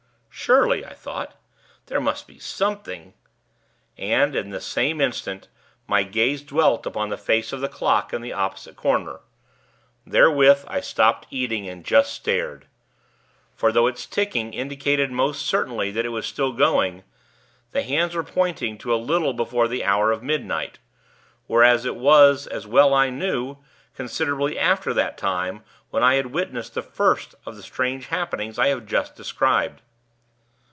'Surely,' 0.33 0.83
I 0.83 0.93
thought, 0.95 1.35
'there 1.85 2.01
must 2.01 2.25
be 2.25 2.39
something' 2.39 3.13
And, 3.97 4.35
in 4.35 4.49
the 4.49 4.59
same 4.59 4.99
instant, 4.99 5.49
my 5.85 6.01
gaze 6.01 6.41
dwelt 6.41 6.87
upon 6.87 7.09
the 7.09 7.17
face 7.17 7.53
of 7.53 7.61
the 7.61 7.69
clock 7.69 8.11
in 8.11 8.23
the 8.23 8.33
opposite 8.33 8.75
corner. 8.75 9.19
Therewith, 10.07 10.63
I 10.67 10.81
stopped 10.81 11.27
eating, 11.29 11.69
and 11.69 11.85
just 11.85 12.11
stared. 12.11 12.65
For, 13.53 13.71
though 13.71 13.85
its 13.85 14.07
ticking 14.07 14.53
indicated 14.53 15.11
most 15.11 15.45
certainly 15.45 15.91
that 15.91 16.05
it 16.05 16.09
was 16.09 16.25
still 16.25 16.53
going, 16.53 17.03
the 17.71 17.83
hands 17.83 18.15
were 18.15 18.23
pointing 18.23 18.79
to 18.79 18.93
a 18.95 18.95
little 18.97 19.33
before 19.33 19.67
the 19.67 19.85
hour 19.85 20.11
of 20.11 20.23
midnight; 20.23 20.79
whereas 21.45 21.85
it 21.85 21.95
was, 21.95 22.47
as 22.47 22.65
well 22.65 22.95
I 22.95 23.11
knew, 23.11 23.57
considerably 23.95 24.57
after 24.57 24.91
that 24.95 25.19
time 25.19 25.63
when 25.91 26.01
I 26.01 26.15
had 26.15 26.27
witnessed 26.27 26.73
the 26.73 26.81
first 26.81 27.35
of 27.45 27.55
the 27.57 27.63
strange 27.63 28.07
happenings 28.07 28.57
I 28.57 28.69
have 28.69 28.87
just 28.87 29.15
described. 29.15 29.81